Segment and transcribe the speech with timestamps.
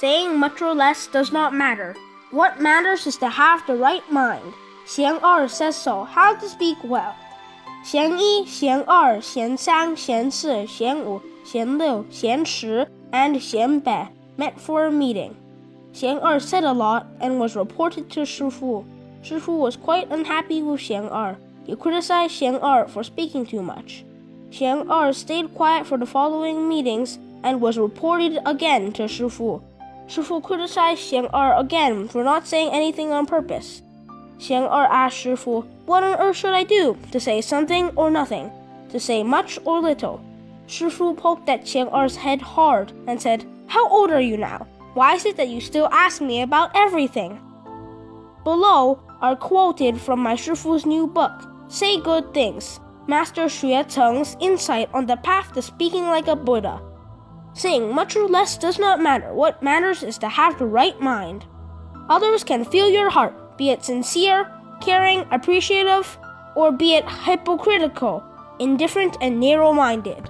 [0.00, 1.94] Saying much or less does not matter.
[2.30, 4.52] What matters is to have the right mind.
[4.86, 6.04] 贤二 says so.
[6.04, 7.14] How to speak well.
[7.84, 15.32] 贤一、贤二、贤三、贤四、贤五、贤六、贤十 and 贤八 met for a meeting.
[15.92, 18.84] 贤二 said a lot and was reported to Shifu.
[19.22, 21.36] Shifu was quite unhappy with Xiang Er.
[21.64, 24.04] He criticized Xiang Er for speaking too much.
[24.50, 29.62] Xiang Er stayed quiet for the following meetings and was reported again to Shifu.
[30.09, 33.83] Shifu criticized Xian Er again for not saying anything on purpose.
[34.39, 36.97] Xian Er asked Shifu, What on earth should I do?
[37.11, 38.49] To say something or nothing?
[38.89, 40.19] To say much or little?
[40.67, 44.65] Shifu poked at Xian Er's head hard and said, How old are you now?
[44.95, 47.39] Why is it that you still ask me about everything?
[48.43, 55.05] Below are quoted from my Shifu's new book, Say Good Things, Master Xue insight on
[55.05, 56.81] the path to speaking like a Buddha.
[57.59, 59.33] Saying much or less does not matter.
[59.33, 61.43] What matters is to have the right mind.
[62.07, 66.17] Others can feel your heart, be it sincere, caring, appreciative,
[66.55, 68.23] or be it hypocritical,
[68.59, 70.29] indifferent, and narrow minded.